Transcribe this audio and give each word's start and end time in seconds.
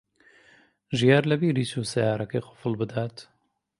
ژیار 0.97 1.23
لەبیری 1.31 1.69
چوو 1.71 1.89
سەیارەکەی 1.91 2.45
قوفڵ 2.47 2.73
بدات. 2.81 3.15